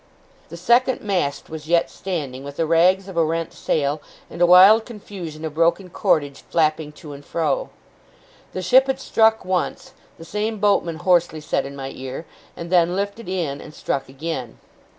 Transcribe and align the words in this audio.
The 0.49 0.57
second 0.57 1.01
mast 1.01 1.47
was 1.47 1.67
yet 1.67 1.87
standing, 1.91 2.43
with 2.43 2.55
the 2.57 2.65
rags 2.65 3.07
of 3.07 3.17
a 3.17 3.23
rent 3.23 3.53
sail, 3.53 4.01
and 4.31 4.41
a 4.41 4.47
wild 4.47 4.83
confusion 4.83 5.45
of 5.45 5.53
broken 5.53 5.91
cordage 5.91 6.41
flapping 6.49 6.91
to 6.93 7.13
and 7.13 7.23
fro. 7.23 7.69
The 8.53 8.63
ship 8.63 8.87
had 8.87 8.99
struck 8.99 9.45
once, 9.45 9.93
the 10.17 10.25
same 10.25 10.57
boatman 10.57 10.95
hoarsely 10.95 11.39
said 11.39 11.67
in 11.67 11.75
my 11.75 11.91
ear, 11.95 12.25
and 12.57 12.71
then 12.71 12.95
lifted 12.95 13.29
in 13.29 13.61
and 13.61 13.75
struck 13.75 14.09
again. 14.09 14.57